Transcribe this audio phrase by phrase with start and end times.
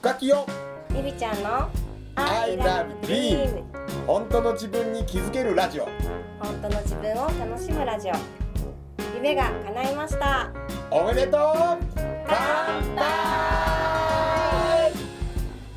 [0.00, 0.46] 深きよ。
[0.96, 1.68] ゆりちゃんの
[2.14, 3.62] I love dream
[4.06, 5.84] 本当の自分に気づけるラジオ。
[6.38, 8.12] 本当の自分を楽しむラジオ。
[9.14, 10.50] 夢が叶いました。
[10.90, 11.40] おめでとう。
[12.26, 14.92] 乾杯。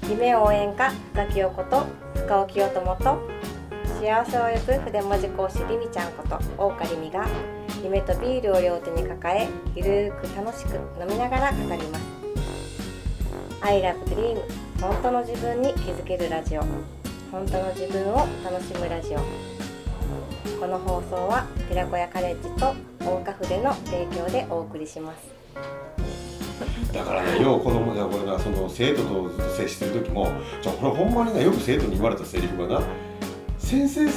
[0.09, 1.85] 夢応援歌深木陽子と
[2.15, 3.29] 深尾清友と
[3.99, 7.27] 幸せを呼ぶ筆文字講師りみちゃんこと大岡りみが
[7.83, 12.22] 夢とビールを両手に抱えゆるーく楽しく飲みながら語ります
[13.63, 14.37] I love dream
[14.81, 16.61] 本当の自分に気づけるラジオ。
[17.31, 19.19] 本当の自分を楽しむラジオ。
[20.59, 22.73] この放送は寺子屋カレッジと
[23.05, 25.33] 大岡筆の提供でお送りします。
[26.93, 30.29] だからねよう子供がこれなその生徒と接してる時も
[30.61, 32.85] じゃあこれほんまにねよく生徒に言われたセリフがな
[33.57, 34.13] 「先生って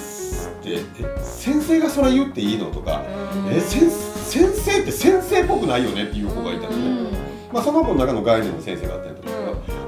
[0.74, 0.80] え
[1.22, 3.02] 先生がそれ言っていいの?」とか
[3.50, 7.08] 「え先先生って先生っぽくないよね」っていう子がいたのね、
[7.52, 9.35] まあ、その子の中の概念の先生があったんやけ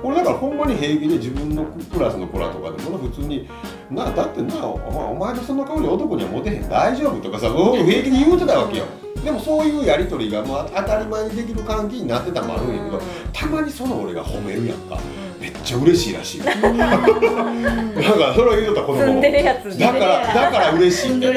[0.03, 3.49] ど、俺だからほんまに平気で自分のクラスの子らとかでも普通に
[3.91, 4.75] 「なだってなお
[5.11, 7.87] お前のその顔で男にはモテへん大丈夫?」とかさうん。
[7.87, 8.85] 平気で言うてたわけよ。
[9.25, 13.01] でもそういうやり取りがまあ当たり前にできる関係になってたのもあるんやけど
[13.33, 14.99] たまにその俺が褒めるやんか。
[15.41, 16.39] めっちゃ嬉しいらしい。
[16.39, 19.31] よなんかそれを言うとった子供もだ
[19.93, 21.33] からだから嬉しいんだよ。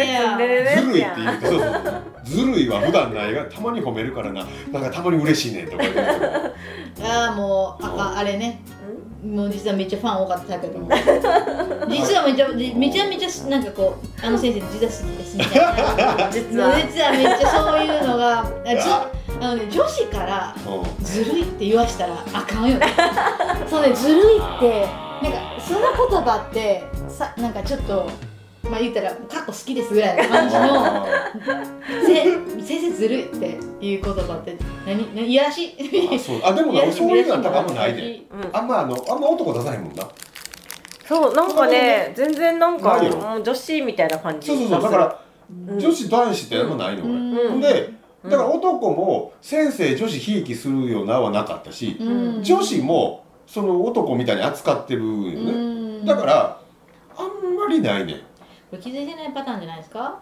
[0.76, 1.72] ずるいって言ってそうそう
[2.24, 4.46] ずるいは普段ないがたまに褒めるからな。
[4.72, 6.02] なんかたまに嬉しいねんとか言って
[7.04, 8.62] ああもうああれね。
[9.24, 10.90] もう実はめっちゃファン多かったけども。
[11.90, 16.76] 実はめちゃめちゃめちゃなんかこうあの先生実は好きですみたいな実は。
[16.76, 18.40] 実はめっちゃそういうのが
[19.42, 22.88] あのね女子からうずるいって言わしたらあかんよね。
[23.70, 24.88] そうねずるいって
[25.24, 28.10] なんかその言葉ってさなんかちょっと
[28.72, 31.06] まあ言ったら「かっこ好きです」ぐらいの感じのあ
[32.06, 32.24] せ
[32.64, 34.56] 先生ずるいっていう言葉って
[34.86, 35.66] 何何いやらし？
[35.66, 36.42] いーあそう。
[36.42, 38.02] あでもな俺そういうのは多分あんまないで。
[38.32, 38.50] うん。
[38.54, 40.08] あんまあのあんま男出さへんもんな。
[41.06, 44.48] そうなんかね全然なんかもう女子みたいな感じ。
[44.48, 44.82] そうそうそう。
[44.84, 45.20] だから
[45.70, 45.80] うん。
[45.80, 47.04] 女子男子ってあんまないの。
[47.04, 47.62] 俺、うん。
[47.62, 47.90] で
[48.24, 52.44] だから男も先生女子ひいきするようなはなかったし、うん。
[52.44, 56.06] 女子もその男みたいに扱ってるよね、うん。
[56.06, 56.62] だから
[57.18, 58.22] あんまりないねん
[58.72, 60.20] これ気づいてないパターンじゃないですか？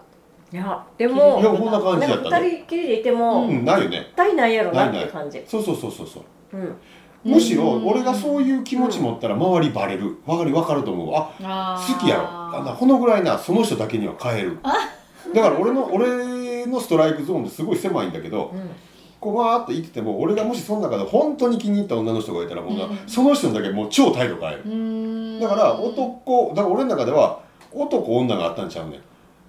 [0.52, 2.50] いやでもいやこんな感じなんかだったね。
[2.50, 4.12] 二人きりでいてもうん絶ないよね。
[4.16, 5.44] 対ないやろなっていう感じ。
[5.48, 6.58] そうそうそうそうそう。
[6.58, 6.76] うん。
[7.24, 7.88] むしろうん。
[7.88, 10.18] 俺がそういう気持ち持ったら周りバレる。
[10.26, 11.16] わかるわかると思う。
[11.44, 12.24] あ好きやろ。
[12.28, 14.58] あなこのぐらいなその人だけには変える。
[14.64, 18.72] だから俺の俺のストライクゾーンってすごい狭いんだけどうん。
[19.20, 22.98] こうわーって言ってても俺がもしその中で本当に気に入った女の人がいたらもうな、うん。
[23.06, 24.64] その人だけもう超態度変える。
[24.66, 25.40] うーん。
[25.40, 29.02] だから男だから俺の中では男女があったんちゃうねん。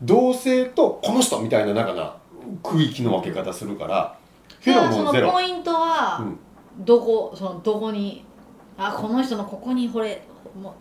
[0.02, 2.16] 同性とこの人みたいななんかな
[2.62, 4.16] 区域の分け方するから。
[4.60, 5.30] フェロモンゼロ。
[5.32, 6.24] ポイントは
[6.78, 8.24] どこそのどこに
[8.76, 10.22] あこの人のここに惚れ
[10.60, 10.74] もう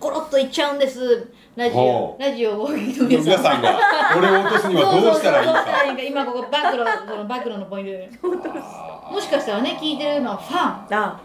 [0.00, 1.30] コロッといっちゃうんです。
[1.56, 3.78] ラジオラジオを皆皆さんが
[4.16, 6.02] 俺を落とすにはどうしたらいいか。
[6.02, 8.10] 今ここ暴露この暴露のポイントで。
[8.22, 10.58] あもしかしたらね聞いてるのはファ
[10.94, 10.98] ン。
[10.98, 11.20] あ。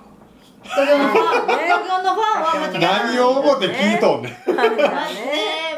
[0.63, 1.47] 東京のファン。
[1.47, 2.81] 東京のファンは間違ーいない。
[3.05, 4.33] 何を思って聞いとんねん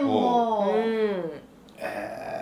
[0.01, 1.31] もう、うん。
[1.77, 2.37] えー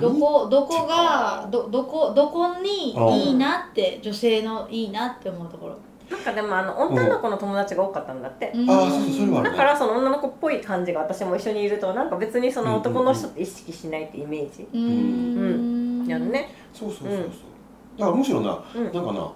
[0.00, 5.78] どこどこがどどこどこにうんいいなって女性のいいなって思うところ、
[6.10, 8.52] なんかでもあの女の子の友達が多かったんだって。
[8.54, 8.66] うん。
[9.42, 14.66] だからその女の子っぽい感じが私も一緒にいるとなんか別にその男の人って意識しないってイメージ。
[14.72, 16.06] うーん。
[16.06, 16.54] やるね。
[16.72, 17.26] そうそうそうそう。
[17.98, 18.84] だからむしろなうん。
[18.84, 19.30] なんかな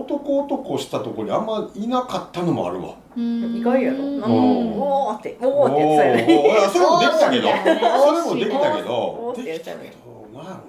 [0.00, 2.94] 男男したとこにあんまいなかったのもあるわ。
[3.16, 3.56] うん。
[3.56, 3.98] 意外やろ。
[3.98, 6.26] おーっておーって言ってたよね。
[6.28, 7.48] おーいやそれもできたけど。
[8.04, 10.60] それもできたけおどできたけどなんやろな。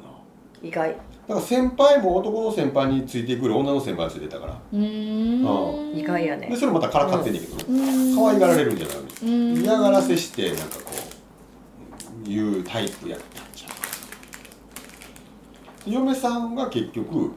[0.64, 0.90] 意外。
[0.90, 0.96] だ
[1.36, 4.54] から先輩も男の先輩についてくる女の先輩についてたから。
[4.74, 5.98] うーん。
[5.98, 6.48] 意外やね。
[6.48, 7.58] でそれまたからかってんねんけど
[8.16, 9.62] 可愛がられるんじゃないうん。
[9.62, 10.92] 嫌がらせしてなんかこ
[12.26, 13.68] ういうタイプやったんちゃ
[15.86, 15.92] う。
[15.92, 17.34] 嫁さんが結局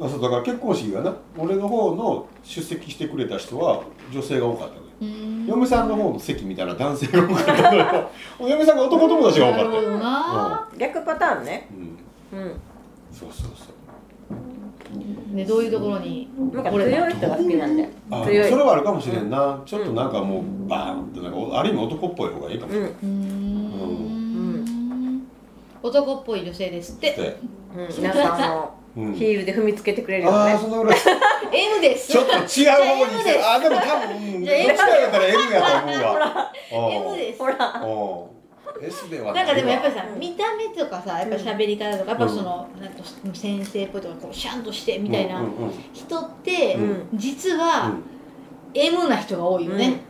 [0.00, 3.82] あそうだから結婚式がな俺の方の出席してくれた人は
[4.12, 4.86] 女性が多かったのよ。
[5.00, 5.46] うん。
[5.46, 8.10] 嫁さんの方の席見たら男性が多かったのよ。
[8.40, 11.68] 嫁さんが男友達が多かったよ、なるほどな、逆パターンね。
[12.32, 12.60] うん、うん。
[13.10, 13.76] そうそうそう。
[15.34, 23.08] ねどういうところになんかこれ強い人が好きなんであそれはあるかもしれんな、ちょっとなんかもうバーンってなんかある意味男っぽい方がいいかもしれない、うん。
[23.08, 24.16] うー
[25.18, 25.28] ん。
[25.82, 27.10] 男っぽい女性ですって。
[27.12, 27.40] で
[27.76, 27.96] うん。
[27.96, 29.14] 皆さんのうん。
[29.14, 30.98] ヒールで踏みつけてくれるよああねそのぐらい。
[31.52, 32.12] M です。
[32.12, 32.52] ちょっと違う方に。
[32.52, 36.52] じゃあでも多分うんどっちじゃあ M かやったら M やと思うわ。
[37.12, 37.38] M です。
[37.38, 37.82] ほら。
[37.84, 38.36] うん。
[38.82, 43.02] S ではなんかでもやっぱりさ、うん見た目とかさやっぱ喋り方とか、やっぱそのなんか
[43.32, 45.42] 先生っぽいとかこうシャンとしてみたいな
[45.92, 47.08] 人って、うん。
[47.14, 47.94] 実は
[48.74, 50.00] M な人が多いよね、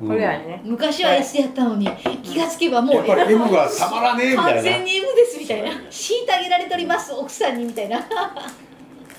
[0.00, 0.08] うん。
[0.08, 0.60] これはね。
[0.64, 1.88] 昔は S やったのに
[2.22, 4.52] 気がつけばもうやっぱり M がたまらねえみたいな。
[4.54, 5.70] 完全に M ですみたいな。
[5.70, 8.00] 虐げられております奥さんにみたいな。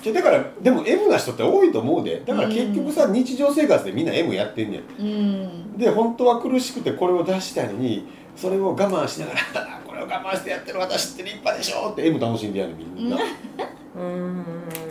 [0.02, 2.22] じゃだからでも M な人って多いと思うで。
[2.24, 5.78] だから結局さ日常生活でみんな M やってんねんうん。
[5.78, 8.06] で本当は苦しくてこれを出したいのに
[8.36, 13.16] それを我慢しながら これを我慢してやってる私って立派でしょって M 楽しんでやるみんな、
[13.96, 14.44] うん。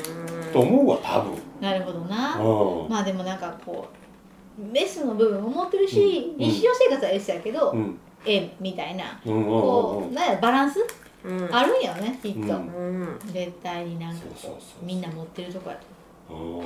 [0.51, 1.33] と思うわ多分。
[1.61, 6.45] なるほどな、うまあでもなんかこう S の部分も持ってるし、うん。
[6.45, 7.99] 日常生活は S やけど、んうん。
[8.25, 9.19] M みたいな。
[9.25, 10.85] うんうんうんこうなんやバランスうん
[11.51, 12.61] あるんやろねきっと、
[13.31, 14.85] 絶対になんかそうそうこそうう。
[14.85, 16.33] みんな持ってるとこやと。
[16.33, 16.65] うん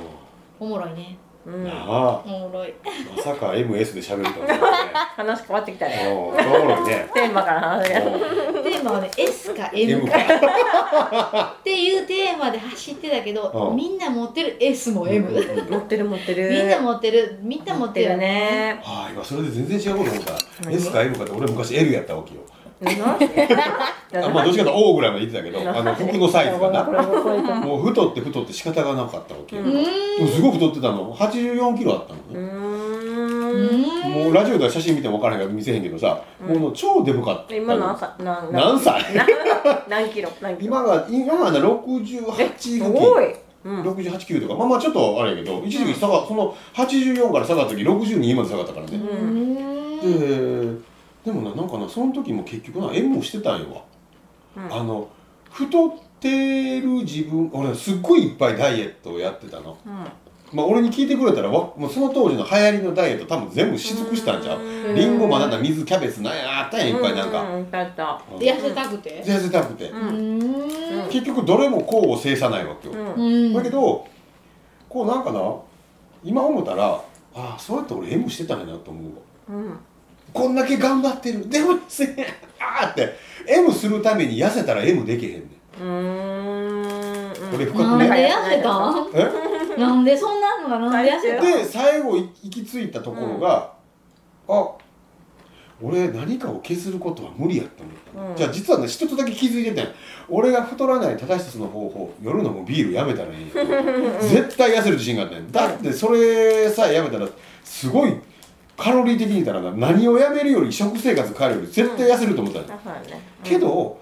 [0.60, 1.16] おもろいね。
[1.46, 1.64] うん。
[1.64, 2.22] なあ。
[2.26, 2.74] おもろい。
[3.16, 4.46] まさか MS で喋るとは。
[4.46, 4.60] ね
[5.16, 5.94] 話変わってきたね。
[6.06, 6.12] うん。
[6.12, 7.08] おもろいね。
[7.14, 8.00] テーマから話が
[8.62, 10.18] テーマはね S か M M か。
[10.18, 13.76] かっていうテーマで走ってたけど、うん。
[13.76, 16.50] みんな持ってる S も M、うん持ってる持ってる。
[16.50, 18.10] みんな持ってるみんな持ってる。
[18.10, 18.82] よねね。
[18.84, 20.34] ああ今それで全然違うこと思った。
[20.64, 22.42] 何 S か M かって俺昔 L やったわけよ。
[22.50, 26.84] 何あまあどっちかというと O ぐらいまで言ってたけどあの服のサイズがな。
[27.60, 29.62] もう太って太って仕方がなかったわけよ、
[30.26, 31.14] すごい太ってたの。
[31.14, 32.40] 84キロあったのね、
[34.08, 36.56] もうラジオでは写真見ても分からへんから見せへんけどさ、うん。
[36.58, 37.54] もう超デブかった。
[37.54, 39.02] 今何歳何何歳？
[39.88, 40.30] 何キロ？
[40.40, 40.68] 何キロ？
[40.68, 43.34] 今が今がね68す付ごい。
[43.64, 43.82] うん。
[43.82, 44.54] 68、9とか。
[44.54, 48.96] まあまあちょっとあれやけど一時期下がその84から下がった時62まで下がったからね、
[50.02, 50.78] うん。
[50.78, 50.89] で
[51.24, 53.74] でもななんかなその時も結局な M をしてたんよ。
[53.74, 53.82] わ、
[54.56, 54.74] うん。
[54.74, 55.08] あの
[55.50, 59.76] 太ってる自分俺すっごいいっぱいダイエットをやってたの。
[60.52, 64.60] まあ俺に聞いてくれたらわもうその当時の流行りのダイエット多分全部し尽くしたんちゃう。
[64.60, 64.94] うん。
[64.94, 69.22] リンゴバナナ水キャベツなんやあったんやいっぱいなんか、うんうん痩せたくて？
[69.24, 70.38] 痩せたくて、ううん。
[70.38, 70.42] ん
[71.10, 73.24] 結局どれも功を制さないわけよ、うん。
[73.24, 73.52] うん。
[73.52, 74.06] だけど
[74.88, 75.40] こうなんかな
[76.24, 77.02] 今思ったらあ
[77.34, 79.20] あそうやって俺 M してたんやなと思うわ。
[79.50, 79.78] うん
[80.32, 81.48] こんだけ頑張ってる。
[81.48, 82.16] でもせん
[82.60, 83.14] あーって。
[83.46, 85.42] M するために痩せたら M できへんねん。
[85.82, 87.52] うーん。
[87.52, 89.08] これ深なんで痩せたん？
[89.14, 89.80] え？
[89.80, 91.44] なんでそんなのがなんで痩せたん？
[91.44, 93.72] で最後い行き着いたところが、
[94.48, 94.68] あ
[95.82, 98.36] 俺何かを削ることは無理やって思ったの、うん。
[98.36, 99.90] じゃあ実はね一つだけ気づいてたんや
[100.28, 103.46] 俺が太らない正しさの方法夜飲むビールやめたらいい。
[103.46, 103.50] よ
[104.20, 107.26] 絶対痩せる自信があったんやだってそれさえやめたら
[107.64, 108.14] すごい
[108.80, 112.62] カロリー的に言ったらな何をやめるより食生活変えるより絶対痩せると思ったん。
[112.62, 114.00] や、だからねけど好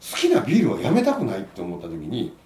[0.00, 2.36] きなビールはやめたくないって思った時に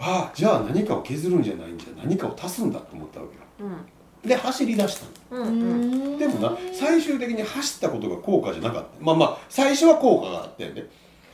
[0.00, 3.70] ああじゃあ何かを削るんじゃないんじゃ何かを足すんだと思ったわけよ。
[3.70, 4.28] うん。
[4.28, 5.42] で走り出したの。
[5.42, 5.50] うんう
[6.16, 6.18] ん。
[6.18, 8.88] でもな最終的に走ったことが効果じゃなかった。
[9.00, 10.86] まあまあ最初は効果があってね。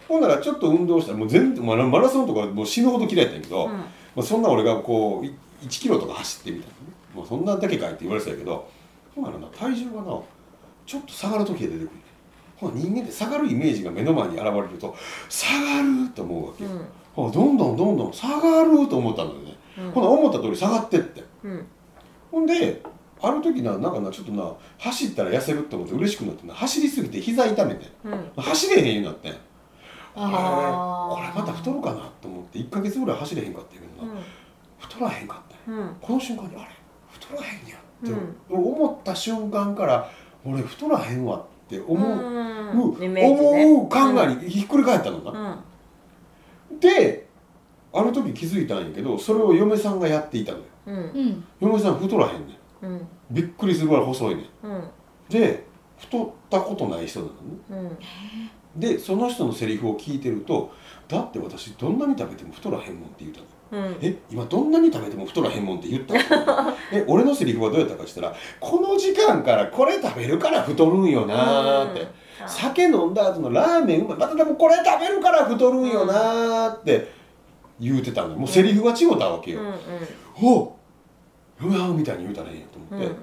[0.07, 3.85] ほんならちょっと運動したらもう全然マラソンとかもう死ぬほど嫌いやったんやけど、ま
[4.19, 6.95] あ、そんな俺がこうい1キロとか走ってみたいなね。
[7.15, 8.69] もうそんなだけかいって言われてたけど
[9.19, 10.21] ほんならな体重がな
[10.87, 11.85] ちょっと下がる時が出てくる。
[11.87, 11.91] ね
[12.57, 14.97] ほな人間って下がるイメージが目の前に現れると
[15.29, 16.65] 下がると思うわけ。
[16.65, 16.71] よ、
[17.15, 19.91] ほなどんどんどんどん下がると思ったんだよね、うん。
[19.93, 21.25] ほな思った通り下がってって。
[21.45, 21.67] うん。
[22.31, 22.83] ほんで
[23.21, 26.55] ある時ななんかなちょっとな走ったら痩せるって思って嬉しくなってな。
[26.55, 27.87] 走りすぎて膝痛めて。
[28.05, 28.43] うん。
[28.43, 29.33] 走れへんようになってん。
[29.33, 29.41] これ
[30.25, 34.15] あーこれまた太るかなと思って1ヶ月ぐらい走れへんかったけどな、
[34.79, 35.57] 太らへんかった。
[36.01, 36.71] この瞬間にあれ
[37.13, 38.15] 太らへんやって
[38.49, 40.11] 思った瞬間から
[40.45, 43.15] 俺太らへんわって思う、うん。
[43.15, 43.27] ね。
[43.27, 45.63] 思う考えにひっくり返ったのな、
[46.71, 46.81] うん。
[46.81, 47.27] で
[47.93, 50.65] ある時気づいたんやけどそれを嫁さんがやっていたのよ。
[50.87, 50.95] うん。
[50.95, 51.45] うん。
[51.61, 52.87] 嫁さん太らへんねん。
[52.87, 53.09] うん。
[53.31, 54.67] びっくりするぐらい細いねん。
[54.67, 54.91] うん。
[55.29, 55.67] で
[55.99, 57.97] 太ったことない人なのね。
[58.77, 58.81] うん。
[58.81, 60.73] でその人のセリフを聞いてると
[61.09, 63.97] だって私どんなに食べても太らへんもんって言ったのうん。
[64.01, 66.73] え今どんなに食べても太らへんもんって言ったの？
[66.93, 72.07] え俺のセリフはどうやったかしたらこの時間からこれ食べるから太るんよなーって、
[72.47, 77.11] 酒飲んだ後のラーメンうまいまたでもこれ食べるから太るんよなーって
[77.79, 78.31] 言うてたの。
[78.31, 79.75] よもうセリフが違うたわけよ、うんうん。
[80.41, 80.77] お
[81.61, 83.17] うわみたいに言うたらええんやと思って、うん。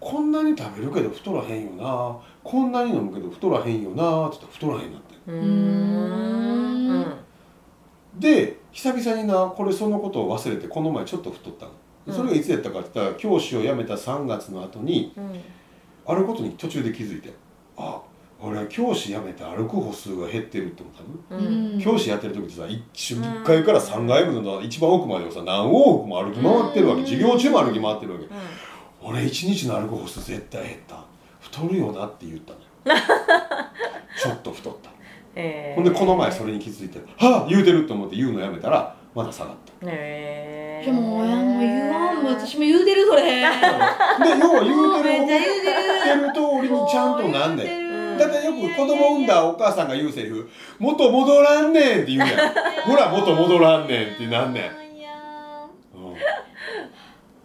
[0.00, 5.14] こんなに食べるけど太らへんよなこんなに飲むけど太らへんよなって言ったら太らへんなって。
[5.26, 5.34] うー
[7.00, 7.14] ん。
[8.14, 11.72] で久々になこれそのことを忘れてこの前ちょっと太ったの。
[12.06, 12.14] うん。
[12.14, 15.40] それがいつやったかって言ったら教師を辞めた3月の後にうん。
[16.06, 17.32] あることに途中で気づいて
[17.76, 18.00] あ
[18.40, 20.94] 俺教師辞めて歩く歩数が減ってるって思っ
[21.28, 21.80] たの、うん。
[21.80, 27.02] 教師やってる時ってさ一週1回から3回分の一番奥までをさ何往復も歩き回ってるわけ。
[27.02, 28.26] 授業中も歩き回ってるわけ
[29.02, 31.04] 俺一日の歩く歩数絶対減った。
[31.40, 32.64] 太るよなって言ったのよ。
[34.20, 34.87] ちょっと太った
[35.38, 35.74] えー。
[35.76, 39.86] ほんでこの前それに気づいて「はあ言うてる」と思って言うのやめたらまだ下がった。
[39.86, 40.86] えー。
[40.86, 43.22] でも親も言わんも私も言うてるそれ。
[43.22, 45.44] で要は言うてる言うてる
[46.04, 47.88] 言ってる通りにちゃんとなんねん。
[48.18, 52.28] だってよく子供産んだお母さんが言うセリフ「元戻らんねん」って言うやん
[52.84, 54.87] ほら元戻らんねんってなんねん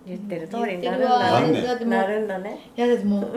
[0.05, 1.19] 言ってる通りになるん言ってるわ。
[1.19, 2.71] だねだってもうなるんだね。
[2.75, 3.21] いやだってもう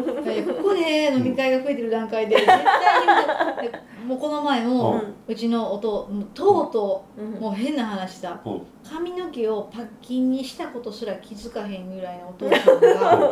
[0.55, 5.15] ここで飲み会が増えてる段階で絶対にもうこの前もうん。
[5.29, 8.41] うちのおともうとうもう変な話だ。
[8.45, 8.63] うん。
[8.89, 13.29] 髪の毛をパッキンにしたことすら気づかへんぐらいのお父さんが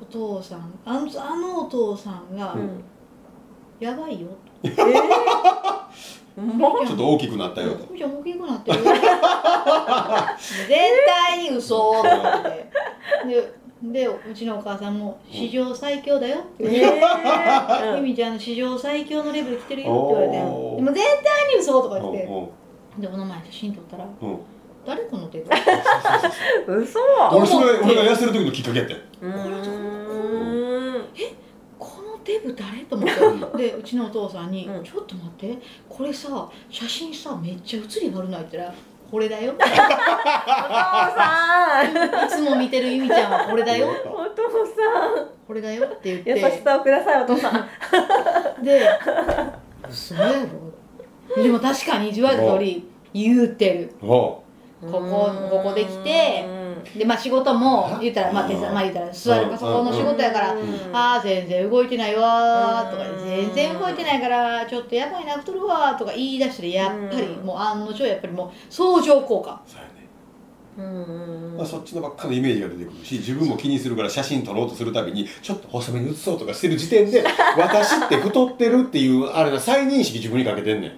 [0.00, 2.84] お父さんあのあのお父さんがうん
[3.80, 4.28] 「やばいよ」
[4.62, 6.42] えー？
[6.42, 7.96] も ちょっと大きくなったよと。
[7.96, 8.78] じゃあ大きくなってる
[10.46, 12.08] 絶対に嘘って
[13.28, 13.42] 言って。
[13.42, 20.32] ででうちのお母さんも「史上最強だよ」ってう言ってえ「ゆみちゃんの史上最強のレベル来てるよ」って言われて
[20.76, 22.22] 「でも絶対に嘘とか言って。
[22.24, 22.48] うん
[22.98, 24.28] でこの前写真撮ったらうん。
[24.30, 24.38] うん
[24.86, 25.54] 「誰この手が？
[25.54, 26.98] ー、 嘘。
[27.30, 28.94] 俺それ俺が痩せる時のきっかけやって。
[28.94, 31.04] んうーん。
[31.78, 34.82] このデブ誰?」と思って でうちのお父さんに「うん。
[34.82, 35.58] ちょっと待って。
[35.88, 38.78] これさ写真さめっちゃ写り悪ない」って言ったら
[39.10, 39.74] 「これだよ」お父さ
[41.82, 42.26] ん。
[42.26, 43.88] いつも見てるゆみちゃんはこれだよ。
[43.88, 44.64] お父さ
[45.46, 46.30] これだよって言っんて。
[46.30, 48.64] 優しさをくださいお父さん。
[48.64, 48.88] で
[49.88, 50.32] 嘘や
[51.36, 51.42] ろ。
[51.42, 53.94] でも確かに言われた通り言うてる。
[54.02, 54.42] おこ
[54.80, 56.44] こここできて
[56.94, 60.60] でまあ仕事も言ったらまあ手伝まあ言ったら座るパソコンの仕事やからうん。
[60.94, 67.46] ああ全然動いてないわーとかうん全然動いてないからちょっとやばいな太るわーとか言い出してやっぱりうん。
[67.46, 69.60] もう案の定やっぱりもう相乗効果。
[70.76, 77.24] まあ、そっちのばっかのイメージが出てくるし自分も気にするから写真撮ろうとするたびにちょっと細めに写そうとかしてる時点で
[77.56, 80.92] 私って太ってるっていうあれが再認識自分にかけてんねん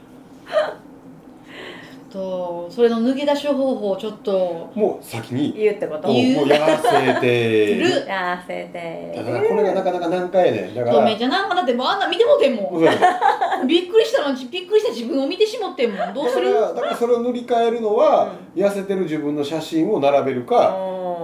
[2.11, 6.09] とそれの抜け出し方法をちょっともう先に言うってこと？
[6.09, 6.37] もう言う。
[6.37, 7.75] もう痩せて。
[7.77, 7.81] る。
[7.81, 9.13] る痩せて。
[9.17, 10.75] だからこれがなかなか難解やねん。
[10.75, 12.35] だからとめちゃなんかだってもうあんな見ても。
[12.35, 13.65] うてんもん。
[13.65, 16.07] ん びっくりしたのびっくりした自分を見てしもってんも。
[16.07, 20.77] んどうだかするらだからそれを塗り替えるのは、痩せてる自分の写真を並べるか、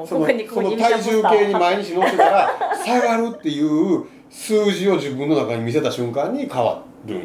[0.06, 2.50] そのここにこその体重計に毎日乗せたら
[2.84, 7.20] 下がるっていう数字を自分の中に見せた瞬間に変わる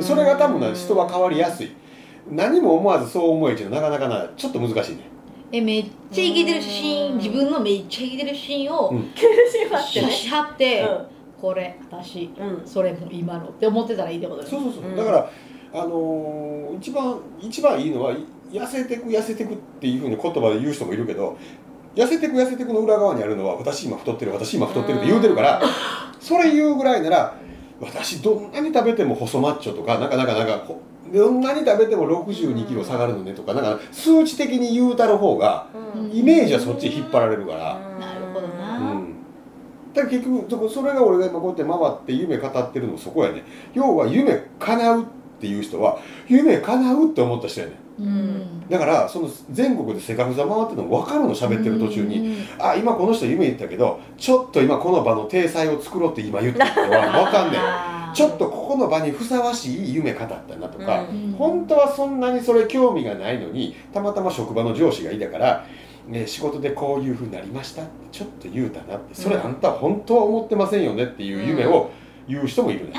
[0.00, 1.72] それが多分ね人は変わりやすい
[2.30, 3.70] 何も思わずそう思えちゃう。
[3.70, 5.08] なかなかなちょっと難しいね。
[5.52, 10.88] えめっちゃイケてる写真自分のめっちゃイケてる写真をうしまってねし貼って、
[11.40, 12.66] これ私うん。
[12.66, 14.96] それも今のって思ってたらいいってことですそうそうそう、うん。
[14.96, 15.30] だから
[15.74, 18.16] あのー一番一番いいのはい
[18.50, 21.36] 痩せてく痩せてくっていうふうに言葉で言う人もいるけど
[21.94, 25.62] 痩せてく痩せてくの裏側にあるのは私今太ってる私今太ってるって言うてるから
[26.20, 27.36] それ言うぐらいなら
[27.80, 30.80] 私どんなに食べても細マッチョとかなんかなんかなんかこ
[31.12, 36.10] どんなに食べても6 2キロ下がるのねとかなんか数値的に言うたる方がうん。
[36.16, 37.78] イメージはそっちに引っ張られるから。
[37.98, 38.78] なるほどな。
[38.78, 39.14] うん。
[39.92, 43.44] だから結局それが俺が今こうやって回って夢語ってるのそこやね。
[43.74, 45.06] 要は夢叶うっ
[45.40, 47.72] ていう人は夢叶うって思った人やね。
[47.98, 48.68] うん。
[48.68, 52.36] だからその全国でセカフザ回ってるの分かるの喋ってる途中に、うん。
[52.58, 61.32] あ今この人夢言ったけどちょっと今この場の体裁を作ろうって今言ったっては分かんねんちょっとここの場にふさわしい夢語ったなとか、うん。
[61.32, 65.66] 本当はそんなにそれ興味がないのにたまたま職場の上司がいたから、
[66.06, 71.90] ね、仕事でこういうふうになりましたってちょっと言うたなってそれあんたは本当は思ってませんよねっていう夢を
[72.28, 72.94] 言う人もいる ね、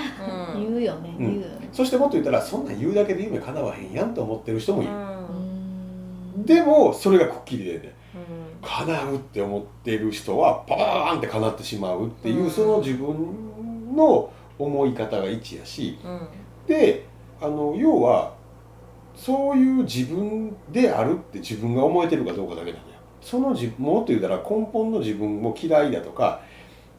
[0.55, 0.73] うん。
[0.73, 1.25] 言うよねうん。
[1.25, 1.41] 言う。
[1.41, 6.45] よねそしてもっと言ったらそんなん言うだけで夢叶わへんやんと思ってる人もいる、うん。
[6.45, 8.67] でもそれがくっきりでねうん。
[8.67, 12.51] 叶うって思ってる人はパーンって叶ってしまうっていう、うん。
[12.51, 16.27] その自分の思い方が一やしうん。
[16.67, 17.05] で
[17.41, 18.33] あの要は
[19.15, 26.41] そういう自分であるって自分が思えてるかどうかだけなのよその自もっと言うたら根本の自分も嫌いだとか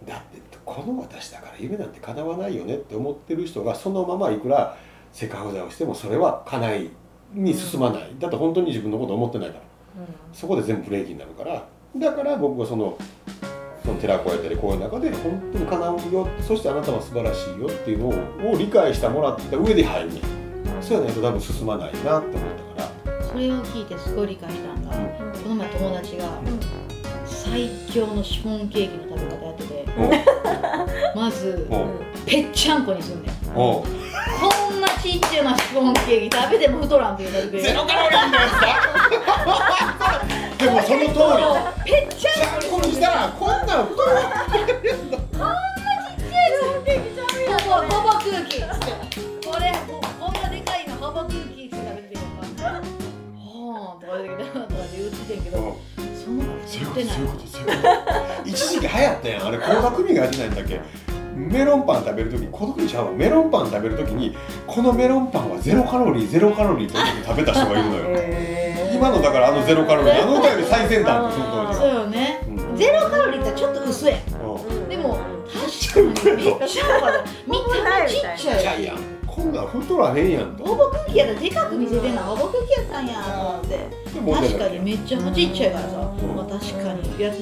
[0.07, 4.77] だってこの私だから夢なんて叶わないよねって思ってる人がそのままいくら
[5.13, 6.91] セカフザをしてもそれは叶い
[7.33, 9.61] に進まない、だって本当に自分のこと思ってないから。
[10.33, 11.67] そこで全部ブレーキになるから。
[11.97, 12.99] だから僕はその
[13.87, 18.15] その寺子やったりこういう中で本当に叶うよそしてあなたは素晴らしいよっていうのを
[18.53, 20.13] を理解してもらった上で入る。
[20.15, 20.21] ね
[20.83, 23.23] そうやないと多分進まないなって思ったから。
[23.23, 24.97] それを聞いてすごい理解したんがこ
[25.49, 26.25] の前友達が
[27.25, 29.87] 最強のシフォンケーキの食べ方やってて。
[31.15, 31.77] まずお。
[31.77, 31.87] う
[32.27, 33.35] ぺっちゃんこにすんねん。
[33.55, 33.85] こ
[34.73, 38.67] んなちっちゃなシフォンケーキ食べても太らんっていうのでゼロカロリーのやつだ
[40.59, 41.05] でもその通
[41.85, 41.93] り。
[41.93, 42.16] ぺっ
[57.03, 57.17] ってない。
[57.17, 57.73] そういうことそういうこ
[58.45, 58.49] と。
[58.49, 59.47] 一時期流行ったやん。
[59.47, 60.81] あれ倖田來未がやってないんだっけ？
[61.37, 63.13] メロンパン食べるときに孤独にちゃうわ。
[63.13, 64.35] メロンパン食べるときに
[64.67, 68.05] このメロンパンはゼロカロリーゼロカロリーって言って食べた人がいるのよ。
[68.09, 72.41] へ今のだからあのゼロカロリーあの歌より最先端その当時そうよね。
[72.49, 72.77] うん。
[72.77, 74.17] ゼロカロリーってちょっと薄いう
[74.73, 74.89] ん。
[74.89, 77.21] でも確かにめっちゃ分かる。
[77.47, 80.65] 見た目ちっちゃいやんこんなん太らへんやんと。
[80.65, 82.23] ほぼ空気やったらでかく見せてんな。
[82.23, 84.49] ほぼ空気やったんやと思って。
[84.49, 86.37] 確かにめっちゃちっちゃいからさ、うん。
[86.37, 87.21] まあ、確かに。
[87.21, 87.41] やつ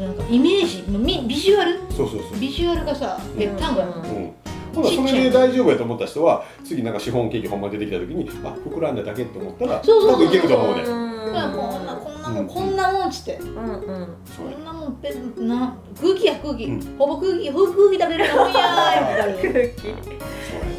[0.00, 1.78] なんかイメージみビジュアル？
[1.90, 2.38] そうそうそう。
[2.40, 3.94] ビジュアルがさぺったんこやもん。
[3.96, 4.32] うん。
[4.74, 10.82] ほなそれで大丈夫やと思った人は次なんかシフォンケーキほんま出てきた時にあ膨らんだだけって思ったらそうそうそういけると思うね。
[10.82, 10.92] だか
[11.32, 11.86] らこん。
[11.86, 12.46] なこんなもうん。
[12.46, 13.36] んこんなもんっつって。
[13.36, 14.16] うんうん。
[14.36, 16.96] こんなもんぺな空気や空気、うん。
[16.98, 20.71] ほぼ空気ほぼ空気食べれるもんやーってなる 空気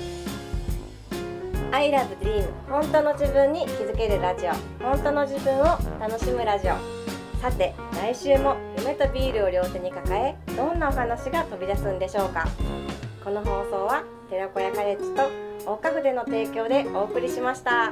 [1.74, 4.52] I love dream 本当の自分に気づけるラジオ。
[4.84, 5.64] 本当の自分を
[6.00, 6.76] 楽しむラジオ。
[7.42, 12.48] さて来週も夢とビールを両手に抱えどんなお話が飛び出すんでしょうか。
[13.24, 15.24] この放送は寺子屋カレッジと
[15.66, 17.92] 大家筆の提供でお送りしました。